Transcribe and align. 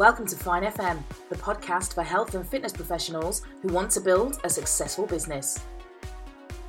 Welcome 0.00 0.26
to 0.28 0.36
Fine 0.36 0.62
FM, 0.62 1.02
the 1.28 1.36
podcast 1.36 1.92
for 1.92 2.02
health 2.02 2.34
and 2.34 2.48
fitness 2.48 2.72
professionals 2.72 3.42
who 3.60 3.68
want 3.68 3.90
to 3.90 4.00
build 4.00 4.40
a 4.44 4.48
successful 4.48 5.04
business. 5.04 5.62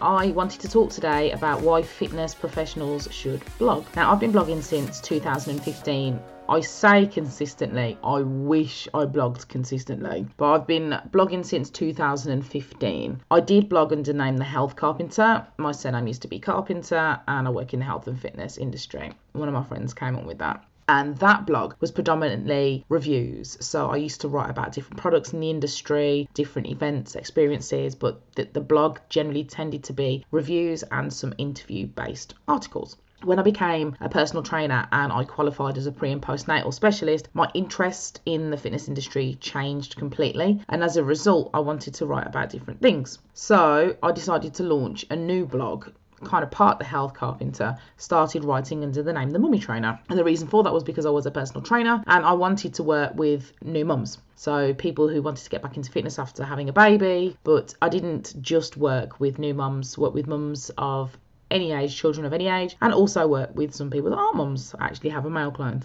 I 0.00 0.32
wanted 0.32 0.60
to 0.62 0.68
talk 0.68 0.90
today 0.90 1.30
about 1.30 1.60
why 1.60 1.82
fitness 1.82 2.34
professionals 2.34 3.06
should 3.12 3.40
blog. 3.58 3.86
Now, 3.94 4.10
I've 4.10 4.18
been 4.18 4.32
blogging 4.32 4.60
since 4.60 5.00
2015. 5.00 6.20
I 6.48 6.60
say 6.62 7.06
consistently, 7.06 7.96
I 8.02 8.22
wish 8.22 8.88
I 8.92 9.04
blogged 9.04 9.46
consistently, 9.46 10.26
but 10.36 10.52
I've 10.54 10.66
been 10.66 10.98
blogging 11.12 11.46
since 11.46 11.70
2015. 11.70 13.20
I 13.30 13.38
did 13.38 13.68
blog 13.68 13.92
under 13.92 14.12
the 14.12 14.18
name 14.18 14.36
The 14.36 14.42
Health 14.42 14.74
Carpenter. 14.74 15.46
My 15.58 15.70
surname 15.70 16.08
used 16.08 16.22
to 16.22 16.28
be 16.28 16.40
Carpenter, 16.40 17.20
and 17.28 17.46
I 17.46 17.50
work 17.52 17.72
in 17.72 17.78
the 17.78 17.86
health 17.86 18.08
and 18.08 18.20
fitness 18.20 18.58
industry. 18.58 19.12
One 19.30 19.46
of 19.46 19.54
my 19.54 19.62
friends 19.62 19.94
came 19.94 20.16
up 20.16 20.24
with 20.24 20.38
that 20.38 20.64
and 20.92 21.16
that 21.16 21.46
blog 21.46 21.72
was 21.80 21.90
predominantly 21.90 22.84
reviews. 22.90 23.56
So 23.60 23.88
I 23.88 23.96
used 23.96 24.20
to 24.20 24.28
write 24.28 24.50
about 24.50 24.72
different 24.72 25.00
products 25.00 25.32
in 25.32 25.40
the 25.40 25.48
industry, 25.48 26.28
different 26.34 26.68
events, 26.68 27.14
experiences, 27.14 27.94
but 27.94 28.20
the, 28.34 28.44
the 28.52 28.60
blog 28.60 28.98
generally 29.08 29.42
tended 29.42 29.84
to 29.84 29.94
be 29.94 30.26
reviews 30.30 30.82
and 30.82 31.10
some 31.10 31.32
interview 31.38 31.86
based 31.86 32.34
articles. 32.46 32.98
When 33.22 33.38
I 33.38 33.42
became 33.42 33.96
a 34.02 34.08
personal 34.10 34.42
trainer 34.42 34.86
and 34.92 35.10
I 35.10 35.24
qualified 35.24 35.78
as 35.78 35.86
a 35.86 35.92
pre 35.92 36.10
and 36.12 36.20
postnatal 36.20 36.74
specialist, 36.74 37.28
my 37.32 37.48
interest 37.54 38.20
in 38.26 38.50
the 38.50 38.58
fitness 38.58 38.86
industry 38.86 39.38
changed 39.40 39.96
completely. 39.96 40.60
And 40.68 40.84
as 40.84 40.98
a 40.98 41.04
result, 41.04 41.48
I 41.54 41.60
wanted 41.60 41.94
to 41.94 42.06
write 42.06 42.26
about 42.26 42.50
different 42.50 42.82
things. 42.82 43.18
So 43.32 43.96
I 44.02 44.12
decided 44.12 44.52
to 44.54 44.64
launch 44.64 45.06
a 45.08 45.16
new 45.16 45.46
blog 45.46 45.88
kind 46.24 46.44
of 46.44 46.50
part 46.50 46.78
the 46.78 46.84
health 46.84 47.14
carpenter, 47.14 47.76
started 47.96 48.44
writing 48.44 48.82
under 48.82 49.02
the 49.02 49.12
name 49.12 49.30
The 49.30 49.38
Mummy 49.38 49.58
Trainer. 49.58 49.98
And 50.08 50.18
the 50.18 50.24
reason 50.24 50.48
for 50.48 50.62
that 50.62 50.72
was 50.72 50.84
because 50.84 51.06
I 51.06 51.10
was 51.10 51.26
a 51.26 51.30
personal 51.30 51.62
trainer 51.62 52.02
and 52.06 52.24
I 52.24 52.32
wanted 52.32 52.74
to 52.74 52.82
work 52.82 53.14
with 53.14 53.52
new 53.62 53.84
mums. 53.84 54.18
So 54.36 54.74
people 54.74 55.08
who 55.08 55.22
wanted 55.22 55.44
to 55.44 55.50
get 55.50 55.62
back 55.62 55.76
into 55.76 55.90
fitness 55.90 56.18
after 56.18 56.44
having 56.44 56.68
a 56.68 56.72
baby, 56.72 57.36
but 57.44 57.74
I 57.80 57.88
didn't 57.88 58.34
just 58.40 58.76
work 58.76 59.20
with 59.20 59.38
new 59.38 59.54
mums, 59.54 59.96
work 59.96 60.14
with 60.14 60.26
mums 60.26 60.70
of 60.78 61.16
any 61.50 61.72
age, 61.72 61.94
children 61.94 62.24
of 62.24 62.32
any 62.32 62.48
age, 62.48 62.76
and 62.80 62.92
also 62.92 63.26
work 63.26 63.54
with 63.54 63.74
some 63.74 63.90
people 63.90 64.10
that 64.10 64.16
aren't 64.16 64.36
mums, 64.36 64.74
actually 64.80 65.10
have 65.10 65.26
a 65.26 65.30
male 65.30 65.50
client. 65.50 65.84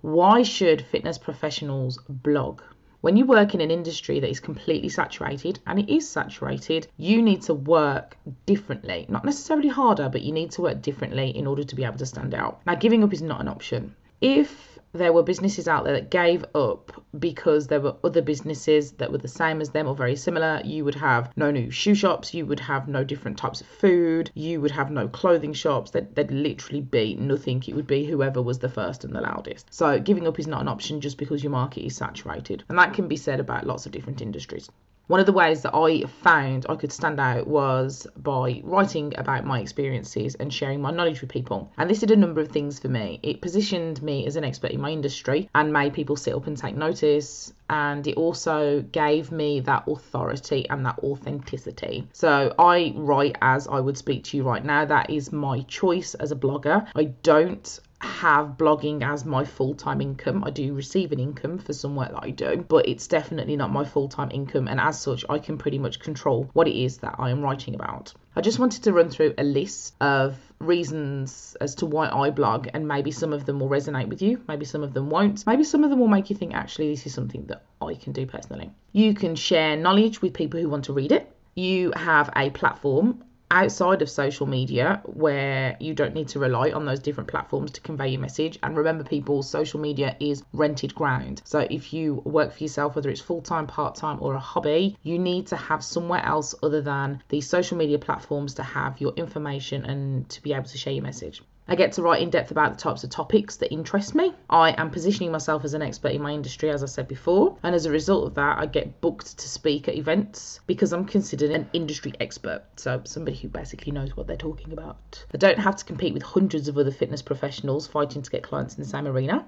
Why 0.00 0.42
should 0.42 0.82
fitness 0.82 1.18
professionals 1.18 1.98
blog? 2.08 2.60
When 3.02 3.16
you 3.16 3.26
work 3.26 3.52
in 3.52 3.60
an 3.60 3.72
industry 3.72 4.20
that 4.20 4.30
is 4.30 4.38
completely 4.38 4.88
saturated, 4.88 5.58
and 5.66 5.76
it 5.80 5.92
is 5.92 6.08
saturated, 6.08 6.86
you 6.96 7.20
need 7.20 7.42
to 7.42 7.54
work 7.54 8.16
differently. 8.46 9.06
Not 9.08 9.24
necessarily 9.24 9.66
harder, 9.66 10.08
but 10.08 10.22
you 10.22 10.30
need 10.30 10.52
to 10.52 10.62
work 10.62 10.80
differently 10.82 11.36
in 11.36 11.48
order 11.48 11.64
to 11.64 11.74
be 11.74 11.82
able 11.82 11.98
to 11.98 12.06
stand 12.06 12.32
out. 12.32 12.60
Now, 12.64 12.76
giving 12.76 13.02
up 13.02 13.12
is 13.12 13.20
not 13.20 13.40
an 13.40 13.48
option. 13.48 13.96
If 14.20 14.78
there 14.92 15.12
were 15.12 15.22
businesses 15.22 15.66
out 15.66 15.84
there 15.84 15.94
that 15.94 16.10
gave 16.10 16.44
up 16.54 16.92
because 17.18 17.66
there 17.66 17.80
were 17.80 17.96
other 18.04 18.20
businesses 18.20 18.92
that 18.92 19.10
were 19.10 19.18
the 19.18 19.28
same 19.28 19.60
as 19.60 19.70
them 19.70 19.86
or 19.86 19.94
very 19.94 20.16
similar. 20.16 20.60
You 20.64 20.84
would 20.84 20.94
have 20.96 21.30
no 21.36 21.50
new 21.50 21.70
shoe 21.70 21.94
shops, 21.94 22.34
you 22.34 22.44
would 22.46 22.60
have 22.60 22.88
no 22.88 23.02
different 23.02 23.38
types 23.38 23.60
of 23.60 23.66
food, 23.66 24.30
you 24.34 24.60
would 24.60 24.70
have 24.70 24.90
no 24.90 25.08
clothing 25.08 25.54
shops. 25.54 25.90
There'd, 25.90 26.14
there'd 26.14 26.30
literally 26.30 26.82
be 26.82 27.14
nothing. 27.14 27.62
It 27.66 27.74
would 27.74 27.86
be 27.86 28.04
whoever 28.04 28.42
was 28.42 28.58
the 28.58 28.68
first 28.68 29.04
and 29.04 29.14
the 29.14 29.22
loudest. 29.22 29.72
So 29.72 29.98
giving 29.98 30.26
up 30.26 30.38
is 30.38 30.46
not 30.46 30.60
an 30.60 30.68
option 30.68 31.00
just 31.00 31.16
because 31.16 31.42
your 31.42 31.52
market 31.52 31.84
is 31.86 31.96
saturated. 31.96 32.64
And 32.68 32.78
that 32.78 32.92
can 32.92 33.08
be 33.08 33.16
said 33.16 33.40
about 33.40 33.66
lots 33.66 33.86
of 33.86 33.92
different 33.92 34.20
industries. 34.20 34.68
One 35.08 35.20
of 35.20 35.26
the 35.26 35.32
ways 35.32 35.62
that 35.62 35.74
I 35.74 36.06
found 36.06 36.64
I 36.68 36.76
could 36.76 36.92
stand 36.92 37.18
out 37.18 37.46
was 37.46 38.06
by 38.16 38.60
writing 38.64 39.12
about 39.18 39.44
my 39.44 39.60
experiences 39.60 40.36
and 40.36 40.52
sharing 40.52 40.80
my 40.80 40.90
knowledge 40.90 41.20
with 41.20 41.30
people. 41.30 41.72
And 41.76 41.90
this 41.90 42.00
did 42.00 42.12
a 42.12 42.16
number 42.16 42.40
of 42.40 42.48
things 42.48 42.78
for 42.78 42.88
me. 42.88 43.18
It 43.22 43.42
positioned 43.42 44.00
me 44.02 44.26
as 44.26 44.36
an 44.36 44.44
expert 44.44 44.70
in 44.70 44.80
my 44.80 44.90
industry 44.90 45.50
and 45.54 45.72
made 45.72 45.92
people 45.92 46.16
sit 46.16 46.34
up 46.34 46.46
and 46.46 46.56
take 46.56 46.76
notice. 46.76 47.52
And 47.68 48.06
it 48.06 48.16
also 48.16 48.82
gave 48.92 49.32
me 49.32 49.60
that 49.60 49.88
authority 49.88 50.68
and 50.68 50.86
that 50.86 50.98
authenticity. 51.00 52.06
So 52.12 52.54
I 52.58 52.92
write 52.96 53.36
as 53.42 53.66
I 53.66 53.80
would 53.80 53.98
speak 53.98 54.24
to 54.24 54.36
you 54.36 54.44
right 54.44 54.64
now. 54.64 54.84
That 54.84 55.10
is 55.10 55.32
my 55.32 55.62
choice 55.62 56.14
as 56.14 56.32
a 56.32 56.36
blogger. 56.36 56.86
I 56.94 57.04
don't 57.04 57.80
have 58.02 58.56
blogging 58.56 59.02
as 59.02 59.24
my 59.24 59.44
full 59.44 59.74
time 59.74 60.00
income. 60.00 60.44
I 60.44 60.50
do 60.50 60.74
receive 60.74 61.12
an 61.12 61.20
income 61.20 61.58
for 61.58 61.72
some 61.72 61.96
work 61.96 62.10
that 62.10 62.22
I 62.22 62.30
do, 62.30 62.64
but 62.68 62.88
it's 62.88 63.06
definitely 63.06 63.56
not 63.56 63.70
my 63.70 63.84
full 63.84 64.08
time 64.08 64.30
income. 64.30 64.68
And 64.68 64.80
as 64.80 65.00
such, 65.00 65.24
I 65.28 65.38
can 65.38 65.58
pretty 65.58 65.78
much 65.78 66.00
control 66.00 66.50
what 66.52 66.68
it 66.68 66.76
is 66.76 66.98
that 66.98 67.16
I 67.18 67.30
am 67.30 67.42
writing 67.42 67.74
about. 67.74 68.12
I 68.34 68.40
just 68.40 68.58
wanted 68.58 68.82
to 68.84 68.92
run 68.92 69.10
through 69.10 69.34
a 69.36 69.44
list 69.44 69.94
of 70.00 70.36
reasons 70.58 71.56
as 71.60 71.74
to 71.76 71.86
why 71.86 72.08
I 72.08 72.30
blog, 72.30 72.68
and 72.72 72.88
maybe 72.88 73.10
some 73.10 73.32
of 73.32 73.44
them 73.44 73.60
will 73.60 73.68
resonate 73.68 74.08
with 74.08 74.22
you, 74.22 74.40
maybe 74.48 74.64
some 74.64 74.82
of 74.82 74.94
them 74.94 75.10
won't, 75.10 75.46
maybe 75.46 75.64
some 75.64 75.84
of 75.84 75.90
them 75.90 75.98
will 75.98 76.08
make 76.08 76.30
you 76.30 76.36
think 76.36 76.54
actually 76.54 76.88
this 76.90 77.06
is 77.06 77.12
something 77.12 77.44
that 77.46 77.64
I 77.80 77.94
can 77.94 78.12
do 78.12 78.26
personally. 78.26 78.70
You 78.92 79.14
can 79.14 79.34
share 79.36 79.76
knowledge 79.76 80.22
with 80.22 80.32
people 80.32 80.60
who 80.60 80.68
want 80.68 80.84
to 80.84 80.92
read 80.92 81.12
it. 81.12 81.30
You 81.54 81.92
have 81.94 82.30
a 82.34 82.48
platform 82.50 83.22
outside 83.52 84.00
of 84.00 84.10
social 84.10 84.46
media 84.46 85.02
where 85.04 85.76
you 85.78 85.94
don't 85.94 86.14
need 86.14 86.26
to 86.26 86.38
rely 86.38 86.72
on 86.72 86.86
those 86.86 86.98
different 86.98 87.28
platforms 87.28 87.70
to 87.72 87.80
convey 87.82 88.08
your 88.08 88.20
message. 88.20 88.58
And 88.62 88.76
remember, 88.76 89.04
people, 89.04 89.42
social 89.42 89.78
media 89.78 90.16
is 90.18 90.42
rented 90.52 90.94
ground. 90.94 91.42
So 91.44 91.60
if 91.70 91.92
you 91.92 92.22
work 92.24 92.52
for 92.54 92.64
yourself, 92.64 92.96
whether 92.96 93.10
it's 93.10 93.20
full 93.20 93.42
time, 93.42 93.66
part 93.66 93.94
time, 93.94 94.18
or 94.20 94.34
a 94.34 94.40
hobby, 94.40 94.96
you 95.02 95.18
need 95.18 95.46
to 95.48 95.56
have 95.56 95.84
somewhere 95.84 96.24
else 96.24 96.54
other 96.62 96.80
than 96.80 97.22
the 97.28 97.42
social 97.42 97.76
media 97.76 97.98
platforms 97.98 98.54
to 98.54 98.62
have 98.62 99.00
your 99.00 99.12
information 99.16 99.84
and 99.84 100.28
to 100.30 100.42
be 100.42 100.54
able 100.54 100.64
to 100.64 100.78
share 100.78 100.94
your 100.94 101.02
message. 101.02 101.42
I 101.68 101.76
get 101.76 101.92
to 101.92 102.02
write 102.02 102.20
in 102.20 102.30
depth 102.30 102.50
about 102.50 102.72
the 102.72 102.78
types 102.78 103.04
of 103.04 103.10
topics 103.10 103.56
that 103.56 103.72
interest 103.72 104.16
me. 104.16 104.34
I 104.50 104.70
am 104.72 104.90
positioning 104.90 105.30
myself 105.30 105.64
as 105.64 105.74
an 105.74 105.82
expert 105.82 106.10
in 106.10 106.20
my 106.20 106.32
industry, 106.32 106.70
as 106.70 106.82
I 106.82 106.86
said 106.86 107.06
before, 107.06 107.56
and 107.62 107.74
as 107.74 107.86
a 107.86 107.90
result 107.90 108.26
of 108.26 108.34
that, 108.34 108.58
I 108.58 108.66
get 108.66 109.00
booked 109.00 109.38
to 109.38 109.48
speak 109.48 109.86
at 109.86 109.94
events 109.94 110.58
because 110.66 110.92
I'm 110.92 111.04
considered 111.04 111.50
an 111.52 111.70
industry 111.72 112.14
expert. 112.18 112.64
So, 112.76 113.00
somebody 113.04 113.36
who 113.36 113.48
basically 113.48 113.92
knows 113.92 114.16
what 114.16 114.26
they're 114.26 114.36
talking 114.36 114.72
about. 114.72 115.24
I 115.32 115.38
don't 115.38 115.58
have 115.58 115.76
to 115.76 115.84
compete 115.84 116.14
with 116.14 116.24
hundreds 116.24 116.66
of 116.66 116.76
other 116.76 116.90
fitness 116.90 117.22
professionals 117.22 117.86
fighting 117.86 118.22
to 118.22 118.30
get 118.30 118.42
clients 118.42 118.74
in 118.74 118.82
the 118.82 118.88
same 118.88 119.06
arena. 119.06 119.46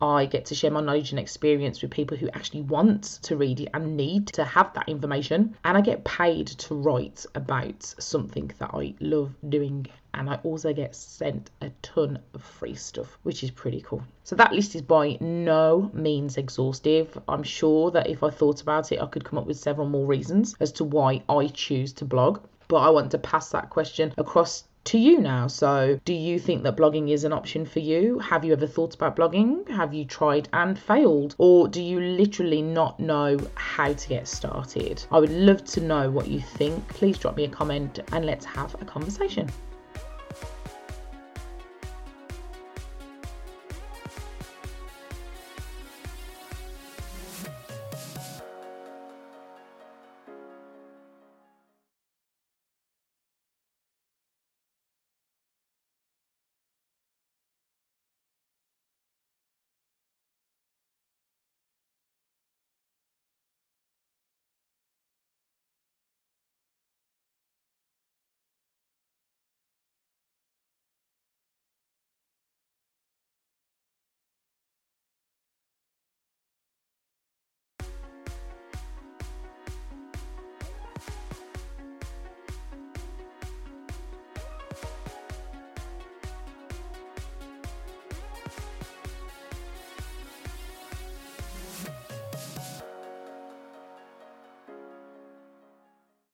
I 0.00 0.26
get 0.26 0.44
to 0.46 0.54
share 0.54 0.70
my 0.70 0.82
knowledge 0.82 1.10
and 1.10 1.18
experience 1.18 1.80
with 1.80 1.90
people 1.90 2.18
who 2.18 2.28
actually 2.30 2.60
want 2.62 3.18
to 3.22 3.36
read 3.36 3.60
it 3.60 3.70
and 3.72 3.96
need 3.96 4.26
to 4.28 4.44
have 4.44 4.74
that 4.74 4.90
information. 4.90 5.56
And 5.64 5.76
I 5.76 5.80
get 5.80 6.04
paid 6.04 6.48
to 6.48 6.74
write 6.74 7.24
about 7.34 7.82
something 7.82 8.50
that 8.58 8.70
I 8.74 8.94
love 9.00 9.34
doing. 9.48 9.86
And 10.12 10.28
I 10.28 10.34
also 10.44 10.74
get 10.74 10.94
sent 10.94 11.50
a 11.62 11.70
ton 11.80 12.18
of 12.34 12.42
free 12.42 12.74
stuff, 12.74 13.18
which 13.22 13.42
is 13.42 13.50
pretty 13.50 13.80
cool. 13.80 14.02
So 14.24 14.36
that 14.36 14.52
list 14.52 14.74
is 14.74 14.82
by 14.82 15.16
no 15.20 15.90
means 15.94 16.36
exhaustive. 16.36 17.18
I'm 17.26 17.42
sure 17.42 17.90
that 17.92 18.08
if 18.08 18.22
I 18.22 18.28
thought 18.28 18.60
about 18.60 18.92
it, 18.92 19.00
I 19.00 19.06
could 19.06 19.24
come 19.24 19.38
up 19.38 19.46
with 19.46 19.58
several 19.58 19.88
more 19.88 20.04
reasons 20.04 20.54
as 20.60 20.72
to 20.72 20.84
why 20.84 21.22
I 21.28 21.46
choose 21.48 21.94
to 21.94 22.04
blog. 22.04 22.40
But 22.68 22.78
I 22.78 22.90
want 22.90 23.12
to 23.12 23.18
pass 23.18 23.50
that 23.50 23.70
question 23.70 24.12
across 24.18 24.64
to 24.86 24.98
you 24.98 25.20
now. 25.20 25.46
So, 25.46 26.00
do 26.04 26.12
you 26.12 26.38
think 26.38 26.62
that 26.62 26.76
blogging 26.76 27.10
is 27.10 27.24
an 27.24 27.32
option 27.32 27.66
for 27.66 27.80
you? 27.80 28.18
Have 28.18 28.44
you 28.44 28.52
ever 28.52 28.66
thought 28.66 28.94
about 28.94 29.16
blogging? 29.16 29.68
Have 29.68 29.92
you 29.92 30.04
tried 30.04 30.48
and 30.52 30.78
failed? 30.78 31.34
Or 31.38 31.68
do 31.68 31.82
you 31.82 32.00
literally 32.00 32.62
not 32.62 32.98
know 33.00 33.36
how 33.54 33.92
to 33.92 34.08
get 34.08 34.28
started? 34.28 35.04
I 35.10 35.18
would 35.18 35.32
love 35.32 35.64
to 35.64 35.80
know 35.80 36.10
what 36.10 36.28
you 36.28 36.40
think. 36.40 36.86
Please 36.88 37.18
drop 37.18 37.36
me 37.36 37.44
a 37.44 37.48
comment 37.48 37.98
and 38.12 38.24
let's 38.24 38.44
have 38.46 38.74
a 38.80 38.84
conversation. 38.84 39.50